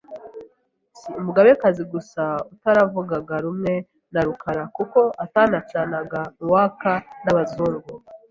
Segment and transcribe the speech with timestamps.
[0.97, 3.73] Si umugabekazi gusa utaravugaga rumwe
[4.13, 6.91] na Rukara kuko atanacanaga uwaka
[7.23, 7.89] n’abazungu